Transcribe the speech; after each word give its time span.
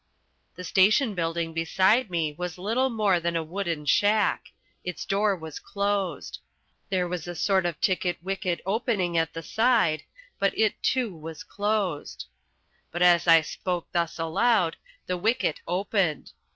The 0.55 0.63
station 0.63 1.13
building 1.13 1.53
beside 1.53 2.09
me 2.09 2.33
was 2.33 2.57
little 2.57 2.89
more 2.89 3.19
than 3.19 3.35
a 3.35 3.43
wooden 3.43 3.85
shack. 3.85 4.51
Its 4.83 5.05
door 5.05 5.35
was 5.35 5.59
closed. 5.59 6.39
There 6.89 7.07
was 7.07 7.27
a 7.27 7.35
sort 7.35 7.67
of 7.67 7.79
ticket 7.79 8.17
wicket 8.23 8.61
opening 8.65 9.15
at 9.15 9.33
the 9.33 9.43
side, 9.43 10.01
but 10.39 10.57
it 10.57 10.81
too 10.81 11.15
was 11.15 11.43
closed. 11.43 12.25
But 12.89 13.03
as 13.03 13.27
I 13.27 13.41
spoke 13.41 13.91
thus 13.91 14.17
aloud, 14.17 14.75
the 15.05 15.17
wicket 15.19 15.61
opened. 15.67 16.31